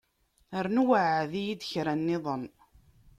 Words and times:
Rnu 0.65 0.83
weεεed-iyi-d 0.89 1.61
kra 1.69 1.93
nniḍen. 1.99 2.43